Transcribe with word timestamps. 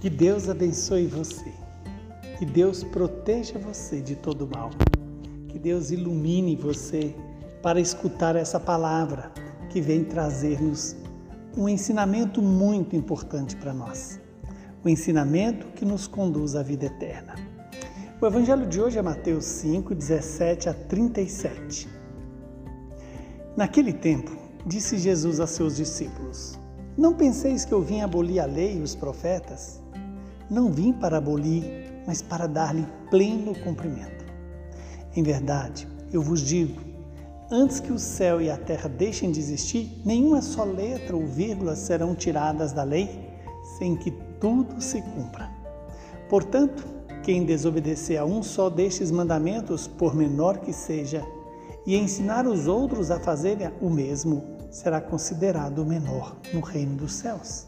Que 0.00 0.08
Deus 0.08 0.48
abençoe 0.48 1.08
você. 1.08 1.52
Que 2.38 2.46
Deus 2.46 2.84
proteja 2.84 3.58
você 3.58 4.00
de 4.00 4.14
todo 4.14 4.46
mal. 4.46 4.70
Que 5.48 5.58
Deus 5.58 5.90
ilumine 5.90 6.54
você 6.54 7.16
para 7.60 7.80
escutar 7.80 8.36
essa 8.36 8.60
palavra 8.60 9.32
que 9.68 9.80
vem 9.80 10.04
trazer-nos 10.04 10.94
um 11.56 11.68
ensinamento 11.68 12.40
muito 12.40 12.94
importante 12.94 13.56
para 13.56 13.74
nós. 13.74 14.20
O 14.84 14.88
ensinamento 14.88 15.66
que 15.74 15.84
nos 15.84 16.06
conduz 16.06 16.54
à 16.54 16.62
vida 16.62 16.86
eterna. 16.86 17.34
O 18.20 18.26
evangelho 18.26 18.66
de 18.68 18.80
hoje 18.80 18.98
é 18.98 19.02
Mateus 19.02 19.44
5, 19.46 19.96
17 19.96 20.68
a 20.68 20.74
37. 20.74 21.88
Naquele 23.56 23.92
tempo, 23.92 24.30
disse 24.64 24.96
Jesus 24.96 25.40
a 25.40 25.46
seus 25.48 25.74
discípulos: 25.74 26.56
Não 26.96 27.14
penseis 27.14 27.64
que 27.64 27.72
eu 27.72 27.82
vim 27.82 28.00
abolir 28.00 28.38
a 28.38 28.46
lei 28.46 28.78
e 28.78 28.82
os 28.82 28.94
profetas? 28.94 29.87
Não 30.50 30.72
vim 30.72 30.92
para 30.92 31.18
abolir, 31.18 32.02
mas 32.06 32.22
para 32.22 32.46
dar-lhe 32.46 32.86
pleno 33.10 33.54
cumprimento. 33.60 34.24
Em 35.14 35.22
verdade, 35.22 35.86
eu 36.12 36.22
vos 36.22 36.40
digo: 36.40 36.80
antes 37.50 37.80
que 37.80 37.92
o 37.92 37.98
céu 37.98 38.40
e 38.40 38.50
a 38.50 38.56
terra 38.56 38.88
deixem 38.88 39.30
de 39.30 39.40
existir, 39.40 40.00
nenhuma 40.04 40.40
só 40.40 40.64
letra 40.64 41.14
ou 41.14 41.26
vírgula 41.26 41.76
serão 41.76 42.14
tiradas 42.14 42.72
da 42.72 42.82
lei, 42.82 43.28
sem 43.78 43.94
que 43.96 44.10
tudo 44.40 44.80
se 44.80 45.02
cumpra. 45.02 45.50
Portanto, 46.30 46.86
quem 47.22 47.44
desobedecer 47.44 48.18
a 48.18 48.24
um 48.24 48.42
só 48.42 48.70
destes 48.70 49.10
mandamentos, 49.10 49.86
por 49.86 50.14
menor 50.14 50.58
que 50.58 50.72
seja, 50.72 51.22
e 51.86 51.96
ensinar 51.96 52.46
os 52.46 52.66
outros 52.66 53.10
a 53.10 53.20
fazerem 53.20 53.70
o 53.80 53.90
mesmo, 53.90 54.44
será 54.70 55.00
considerado 55.00 55.84
menor 55.84 56.36
no 56.52 56.60
reino 56.60 56.96
dos 56.96 57.12
céus. 57.14 57.66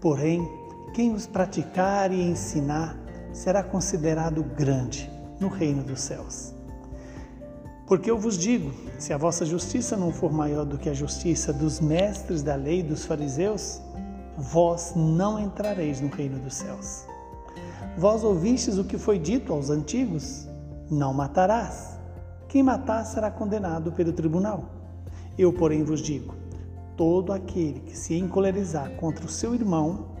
Porém, 0.00 0.46
quem 0.92 1.14
os 1.14 1.26
praticar 1.26 2.12
e 2.12 2.22
ensinar 2.22 2.96
será 3.32 3.62
considerado 3.62 4.42
grande 4.42 5.10
no 5.40 5.48
reino 5.48 5.82
dos 5.82 6.00
céus. 6.00 6.54
Porque 7.86 8.10
eu 8.10 8.18
vos 8.18 8.38
digo: 8.38 8.72
se 8.98 9.12
a 9.12 9.18
vossa 9.18 9.44
justiça 9.44 9.96
não 9.96 10.12
for 10.12 10.32
maior 10.32 10.64
do 10.64 10.78
que 10.78 10.88
a 10.88 10.94
justiça 10.94 11.52
dos 11.52 11.80
mestres 11.80 12.42
da 12.42 12.54
lei 12.54 12.82
dos 12.82 13.04
fariseus, 13.04 13.80
vós 14.36 14.94
não 14.94 15.38
entrareis 15.38 16.00
no 16.00 16.08
reino 16.08 16.38
dos 16.38 16.54
céus. 16.54 17.06
Vós 17.96 18.24
ouvistes 18.24 18.78
o 18.78 18.84
que 18.84 18.96
foi 18.96 19.18
dito 19.18 19.52
aos 19.52 19.68
antigos: 19.70 20.48
não 20.90 21.12
matarás. 21.12 21.98
Quem 22.48 22.62
matar 22.62 23.04
será 23.04 23.30
condenado 23.30 23.92
pelo 23.92 24.12
tribunal. 24.12 24.64
Eu, 25.38 25.52
porém, 25.52 25.82
vos 25.82 26.00
digo: 26.00 26.34
todo 26.96 27.32
aquele 27.32 27.80
que 27.80 27.96
se 27.96 28.14
encolerizar 28.14 28.90
contra 28.92 29.24
o 29.24 29.28
seu 29.28 29.54
irmão 29.54 30.11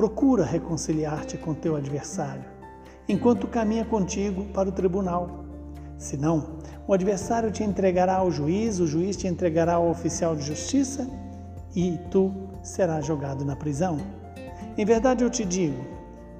Procura 0.00 0.46
reconciliar-te 0.46 1.36
com 1.36 1.52
teu 1.52 1.76
adversário, 1.76 2.42
enquanto 3.06 3.46
caminha 3.46 3.84
contigo 3.84 4.46
para 4.46 4.66
o 4.66 4.72
tribunal. 4.72 5.44
Senão, 5.98 6.56
o 6.88 6.94
adversário 6.94 7.50
te 7.50 7.62
entregará 7.62 8.14
ao 8.14 8.30
juiz, 8.30 8.80
o 8.80 8.86
juiz 8.86 9.14
te 9.14 9.28
entregará 9.28 9.74
ao 9.74 9.90
oficial 9.90 10.34
de 10.34 10.42
justiça 10.42 11.06
e 11.76 11.98
tu 12.10 12.32
serás 12.62 13.04
jogado 13.04 13.44
na 13.44 13.54
prisão. 13.54 13.98
Em 14.78 14.86
verdade 14.86 15.22
eu 15.22 15.28
te 15.28 15.44
digo: 15.44 15.84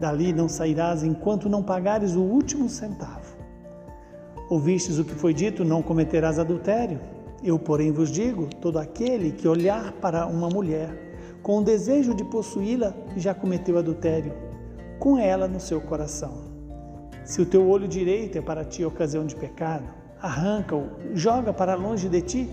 dali 0.00 0.32
não 0.32 0.48
sairás 0.48 1.02
enquanto 1.04 1.46
não 1.46 1.62
pagares 1.62 2.16
o 2.16 2.22
último 2.22 2.66
centavo. 2.66 3.36
Ouvistes 4.48 4.98
o 4.98 5.04
que 5.04 5.14
foi 5.14 5.34
dito: 5.34 5.66
não 5.66 5.82
cometerás 5.82 6.38
adultério. 6.38 6.98
Eu, 7.44 7.58
porém, 7.58 7.92
vos 7.92 8.10
digo: 8.10 8.48
todo 8.58 8.78
aquele 8.78 9.32
que 9.32 9.46
olhar 9.46 9.92
para 10.00 10.24
uma 10.24 10.48
mulher 10.48 11.09
com 11.42 11.58
o 11.58 11.64
desejo 11.64 12.14
de 12.14 12.24
possuí-la, 12.24 12.94
já 13.16 13.34
cometeu 13.34 13.78
adultério 13.78 14.50
com 15.00 15.18
ela 15.18 15.48
no 15.48 15.58
seu 15.58 15.80
coração. 15.80 16.50
Se 17.24 17.40
o 17.40 17.46
teu 17.46 17.66
olho 17.68 17.88
direito 17.88 18.36
é 18.36 18.42
para 18.42 18.64
ti 18.64 18.84
ocasião 18.84 19.24
de 19.24 19.34
pecado, 19.34 19.88
arranca-o, 20.20 20.90
joga 21.14 21.52
para 21.52 21.74
longe 21.74 22.08
de 22.08 22.20
ti. 22.20 22.50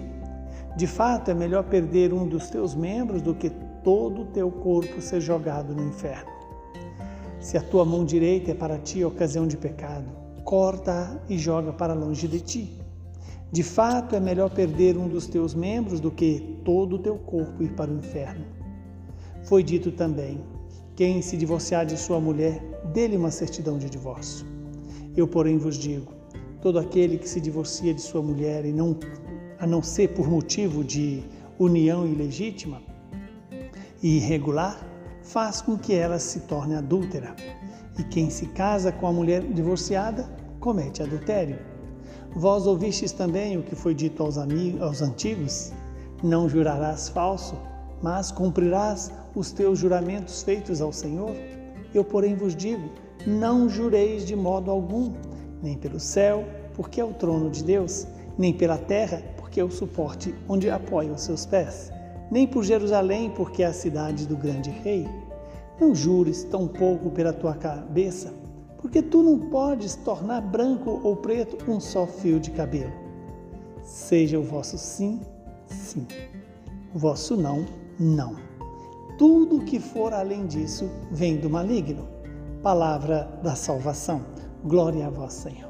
De 0.78 0.88
fato, 0.88 1.30
é 1.30 1.34
melhor 1.34 1.64
perder 1.66 2.14
um 2.14 2.28
dos 2.28 2.50
teus 2.50 2.74
membros 2.74 3.22
do 3.22 3.36
que 3.36 3.50
todo 3.84 4.22
o 4.22 4.26
teu 4.26 4.50
corpo 4.50 5.02
ser 5.02 5.20
jogado 5.20 5.76
no 5.76 5.84
inferno. 5.84 6.32
Se 7.40 7.58
a 7.58 7.62
tua 7.62 7.84
mão 7.84 8.06
direita 8.06 8.52
é 8.52 8.54
para 8.54 8.78
ti 8.78 9.04
ocasião 9.04 9.46
de 9.46 9.58
pecado, 9.58 10.06
corta-a 10.44 11.20
e 11.28 11.38
joga 11.38 11.74
para 11.74 11.94
longe 11.94 12.28
de 12.28 12.40
ti. 12.40 12.82
De 13.52 13.64
fato, 13.64 14.16
é 14.16 14.20
melhor 14.20 14.50
perder 14.50 14.98
um 14.98 15.08
dos 15.08 15.28
teus 15.28 15.54
membros 15.54 16.00
do 16.00 16.12
que 16.12 16.60
todo 16.64 16.96
o 16.96 17.00
teu 17.00 17.18
corpo 17.18 17.64
ir 17.64 17.74
para 17.74 17.92
o 17.92 17.96
inferno. 17.96 18.57
Foi 19.48 19.64
dito 19.64 19.94
também: 19.94 20.42
quem 20.94 21.22
se 21.22 21.38
divorciar 21.38 21.86
de 21.86 21.96
sua 21.98 22.20
mulher, 22.20 22.62
dê-lhe 22.94 23.16
uma 23.16 23.32
certidão 23.32 23.78
de 23.78 23.90
divórcio. 23.90 24.46
Eu, 25.16 25.26
porém, 25.26 25.58
vos 25.58 25.78
digo: 25.78 26.12
todo 26.62 26.78
aquele 26.78 27.18
que 27.18 27.30
se 27.30 27.40
divorcia 27.40 27.94
de 27.94 28.02
sua 28.02 28.22
mulher 28.22 28.66
e 28.66 28.74
não 28.74 28.98
a 29.58 29.66
não 29.66 29.82
ser 29.82 30.10
por 30.10 30.30
motivo 30.30 30.84
de 30.84 31.24
união 31.58 32.06
ilegítima 32.06 32.82
e 34.04 34.18
irregular, 34.18 34.86
faz 35.24 35.62
com 35.62 35.78
que 35.78 35.94
ela 35.94 36.20
se 36.20 36.42
torne 36.42 36.76
adúltera. 36.76 37.34
E 37.98 38.04
quem 38.04 38.30
se 38.30 38.48
casa 38.48 38.92
com 38.92 39.08
a 39.08 39.14
mulher 39.14 39.42
divorciada 39.42 40.30
comete 40.60 41.02
adultério. 41.02 41.58
Vós 42.36 42.68
ouvistes 42.68 43.14
também 43.14 43.58
o 43.58 43.64
que 43.64 43.76
foi 43.76 43.96
dito 43.96 44.22
aos, 44.22 44.38
amigos, 44.38 44.82
aos 44.82 45.02
antigos: 45.02 45.72
não 46.22 46.50
jurarás 46.50 47.08
falso, 47.08 47.56
mas 48.04 48.30
cumprirás 48.30 49.10
os 49.38 49.52
teus 49.52 49.78
juramentos 49.78 50.42
feitos 50.42 50.82
ao 50.82 50.92
Senhor? 50.92 51.32
Eu, 51.94 52.04
porém, 52.04 52.36
vos 52.36 52.56
digo: 52.56 52.90
não 53.26 53.70
jureis 53.70 54.26
de 54.26 54.36
modo 54.36 54.72
algum, 54.72 55.14
nem 55.62 55.78
pelo 55.78 56.00
céu, 56.00 56.44
porque 56.74 57.00
é 57.00 57.06
o 57.06 57.14
trono 57.14 57.50
de 57.50 57.64
Deus, 57.64 58.08
nem 58.38 58.52
pela 58.54 58.78
terra, 58.78 59.22
porque 59.38 59.60
é 59.60 59.64
o 59.64 59.72
suporte 59.72 60.34
onde 60.50 60.70
apoiam 60.70 61.14
os 61.14 61.22
seus 61.22 61.46
pés, 61.46 61.92
nem 62.32 62.48
por 62.48 62.64
Jerusalém, 62.64 63.32
porque 63.36 63.64
é 63.64 63.68
a 63.68 63.74
cidade 63.74 64.26
do 64.26 64.36
grande 64.36 64.70
rei. 64.70 65.08
Não 65.80 65.94
jures 65.94 66.44
tampouco 66.46 67.12
pela 67.12 67.32
tua 67.32 67.54
cabeça, 67.54 68.34
porque 68.80 69.02
tu 69.02 69.22
não 69.22 69.38
podes 69.50 69.96
tornar 69.96 70.42
branco 70.42 71.00
ou 71.04 71.16
preto 71.16 71.70
um 71.70 71.80
só 71.80 72.08
fio 72.08 72.40
de 72.40 72.52
cabelo. 72.52 72.94
Seja 73.84 74.40
o 74.40 74.44
vosso 74.44 74.78
sim, 74.78 75.22
sim, 75.68 76.06
o 76.94 76.98
vosso 76.98 77.38
não, 77.38 77.66
não. 78.00 78.47
Tudo 79.18 79.66
que 79.66 79.80
for 79.80 80.14
além 80.14 80.46
disso 80.46 80.90
vem 81.12 81.38
do 81.38 81.50
maligno. 81.50 82.08
Palavra 82.62 83.28
da 83.42 83.56
salvação. 83.56 84.22
Glória 84.64 85.08
a 85.08 85.10
vós, 85.10 85.34
Senhor. 85.34 85.70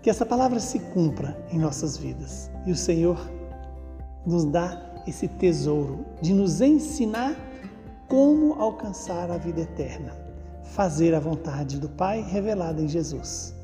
Que 0.00 0.10
essa 0.10 0.24
palavra 0.24 0.60
se 0.60 0.78
cumpra 0.78 1.36
em 1.50 1.58
nossas 1.58 1.96
vidas 1.96 2.48
e 2.64 2.70
o 2.70 2.76
Senhor 2.76 3.18
nos 4.24 4.44
dá 4.44 4.80
esse 5.06 5.26
tesouro 5.26 6.04
de 6.22 6.32
nos 6.32 6.60
ensinar 6.60 7.34
como 8.06 8.54
alcançar 8.54 9.30
a 9.30 9.36
vida 9.36 9.62
eterna, 9.62 10.12
fazer 10.62 11.14
a 11.14 11.20
vontade 11.20 11.80
do 11.80 11.88
Pai 11.88 12.22
revelada 12.22 12.80
em 12.80 12.88
Jesus. 12.88 13.54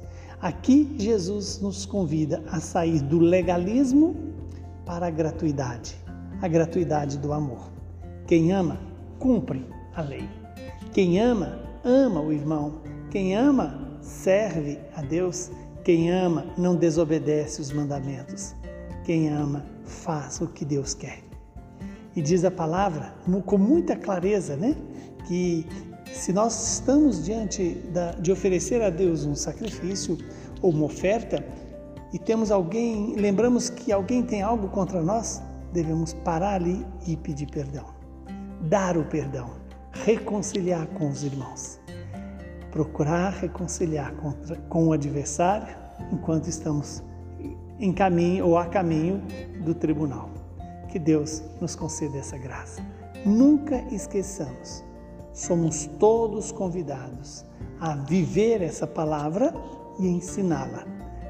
Aqui 0.41 0.97
Jesus 0.99 1.61
nos 1.61 1.87
convida 1.87 2.43
a 2.51 2.59
sair 2.59 3.01
do 3.01 3.21
legalismo 3.21 4.17
para 4.85 5.07
a 5.07 5.11
gratuidade, 5.11 5.97
a 6.41 6.49
gratuidade 6.49 7.19
do 7.19 7.33
amor. 7.33 7.82
Quem 8.33 8.51
ama, 8.51 8.81
cumpre 9.19 9.63
a 9.95 10.01
lei. 10.01 10.27
Quem 10.95 11.21
ama, 11.21 11.59
ama 11.85 12.19
o 12.23 12.33
irmão. 12.33 12.81
Quem 13.11 13.37
ama, 13.37 13.99
serve 14.01 14.79
a 14.97 15.03
Deus. 15.03 15.51
Quem 15.85 16.11
ama, 16.11 16.47
não 16.57 16.75
desobedece 16.75 17.61
os 17.61 17.71
mandamentos. 17.71 18.55
Quem 19.05 19.29
ama, 19.29 19.67
faz 19.85 20.41
o 20.41 20.47
que 20.47 20.65
Deus 20.65 20.95
quer. 20.95 21.19
E 22.17 22.23
diz 22.23 22.43
a 22.43 22.51
palavra 22.51 23.13
com 23.45 23.59
muita 23.59 23.95
clareza, 23.97 24.57
né? 24.57 24.77
Que 25.29 25.67
se 26.11 26.33
nós 26.33 26.77
estamos 26.77 27.23
diante 27.23 27.75
da, 27.93 28.13
de 28.13 28.33
oferecer 28.33 28.81
a 28.81 28.89
Deus 28.89 29.27
um 29.27 29.35
sacrifício 29.35 30.17
ou 30.63 30.71
uma 30.71 30.87
oferta 30.87 31.45
e 32.15 32.19
temos 32.19 32.51
alguém, 32.51 33.15
lembramos 33.15 33.69
que 33.69 33.93
alguém 33.93 34.23
tem 34.23 34.41
algo 34.41 34.69
contra 34.69 35.03
nós, 35.03 35.43
devemos 35.71 36.15
parar 36.15 36.55
ali 36.55 36.83
e 37.07 37.15
pedir 37.15 37.51
perdão 37.51 38.01
dar 38.63 38.97
o 38.97 39.05
perdão. 39.05 39.51
reconciliar 39.93 40.87
com 40.87 41.11
os 41.11 41.23
irmãos. 41.23 41.79
Procurar 42.71 43.31
reconciliar 43.31 44.15
contra, 44.15 44.57
com 44.69 44.89
o 44.89 44.93
adversário 44.93 45.77
enquanto 46.11 46.49
estamos 46.49 47.03
em 47.79 47.93
caminho 47.93 48.47
ou 48.47 48.57
a 48.57 48.65
caminho 48.67 49.23
do 49.63 49.75
tribunal. 49.75 50.31
Que 50.89 50.99
Deus 50.99 51.43
nos 51.61 51.77
conceda 51.77 52.17
essa 52.17 52.39
graça. 52.39 52.83
Nunca 53.27 53.77
esqueçamos, 53.93 54.83
somos 55.35 55.87
todos 55.99 56.51
convidados 56.51 57.45
a 57.79 57.95
viver 57.95 58.63
essa 58.63 58.87
palavra 58.87 59.53
e 59.99 60.07
ensiná-la, 60.09 60.87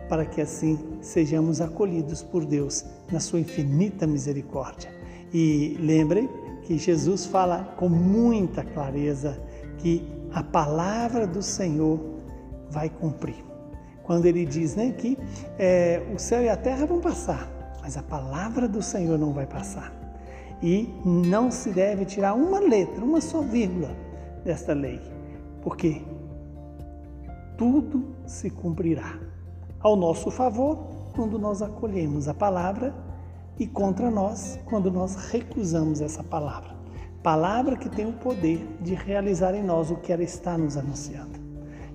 para 0.08 0.24
que 0.24 0.40
assim 0.40 0.78
sejamos 1.00 1.60
acolhidos 1.60 2.22
por 2.22 2.44
Deus 2.44 2.84
na 3.10 3.18
sua 3.18 3.40
infinita 3.40 4.06
misericórdia. 4.06 4.90
E 5.32 5.76
lembrem 5.80 6.28
que 6.62 6.78
Jesus 6.78 7.26
fala 7.26 7.74
com 7.76 7.88
muita 7.88 8.62
clareza 8.64 9.40
que 9.78 10.06
a 10.32 10.42
palavra 10.42 11.26
do 11.26 11.42
Senhor 11.42 12.00
vai 12.70 12.88
cumprir. 12.88 13.44
Quando 14.02 14.26
ele 14.26 14.44
diz 14.44 14.74
né, 14.74 14.92
que 14.92 15.18
é, 15.58 16.02
o 16.14 16.18
céu 16.18 16.42
e 16.42 16.48
a 16.48 16.56
terra 16.56 16.86
vão 16.86 17.00
passar, 17.00 17.48
mas 17.80 17.96
a 17.96 18.02
palavra 18.02 18.68
do 18.68 18.82
Senhor 18.82 19.18
não 19.18 19.32
vai 19.32 19.46
passar. 19.46 19.92
E 20.62 20.88
não 21.04 21.50
se 21.50 21.70
deve 21.70 22.04
tirar 22.04 22.34
uma 22.34 22.60
letra, 22.60 23.04
uma 23.04 23.20
só 23.20 23.40
vírgula 23.40 23.96
desta 24.44 24.72
lei, 24.72 25.00
porque 25.60 26.02
tudo 27.58 28.14
se 28.26 28.48
cumprirá 28.48 29.18
ao 29.80 29.96
nosso 29.96 30.30
favor 30.30 30.78
quando 31.14 31.38
nós 31.38 31.62
acolhemos 31.62 32.28
a 32.28 32.34
palavra 32.34 32.94
e 33.58 33.66
contra 33.66 34.10
nós 34.10 34.58
quando 34.64 34.90
nós 34.90 35.14
recusamos 35.30 36.00
essa 36.00 36.22
palavra. 36.22 36.74
Palavra 37.22 37.76
que 37.76 37.88
tem 37.88 38.06
o 38.06 38.12
poder 38.12 38.66
de 38.80 38.94
realizar 38.94 39.54
em 39.54 39.62
nós 39.62 39.90
o 39.90 39.96
que 39.96 40.12
ela 40.12 40.24
está 40.24 40.58
nos 40.58 40.76
anunciando. 40.76 41.40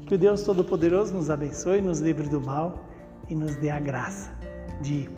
Que 0.05 0.15
o 0.15 0.17
Deus 0.17 0.43
Todo-Poderoso 0.43 1.13
nos 1.13 1.29
abençoe, 1.29 1.81
nos 1.81 1.99
livre 1.99 2.29
do 2.29 2.39
mal 2.39 2.85
e 3.29 3.35
nos 3.35 3.55
dê 3.57 3.69
a 3.69 3.79
graça 3.79 4.31
de 4.81 5.09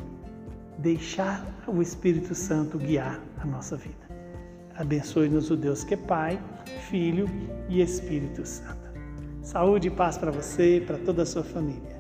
deixar 0.80 1.45
o 1.68 1.81
Espírito 1.81 2.33
Santo 2.33 2.77
guiar 2.77 3.21
a 3.38 3.45
nossa 3.45 3.75
vida. 3.75 4.09
Abençoe-nos 4.75 5.51
o 5.51 5.57
Deus 5.57 5.83
que 5.83 5.94
é 5.94 5.97
Pai, 5.97 6.41
Filho 6.89 7.30
e 7.68 7.81
Espírito 7.81 8.45
Santo. 8.45 8.89
Saúde 9.44 9.89
e 9.89 9.91
paz 9.91 10.18
para 10.18 10.31
você 10.31 10.77
e 10.77 10.81
para 10.81 10.97
toda 10.97 11.24
a 11.24 11.25
sua 11.25 11.44
família. 11.44 11.99